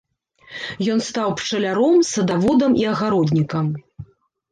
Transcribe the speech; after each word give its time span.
Ён 0.93 0.99
стаў 1.07 1.29
пчаляром, 1.41 2.01
садаводам 2.13 2.71
і 2.85 2.87
агароднікам. 2.93 3.65